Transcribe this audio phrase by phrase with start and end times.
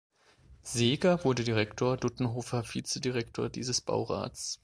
[0.63, 4.59] Seeger wurde Direktor, Duttenhofer Vizedirektor dieses Baurats.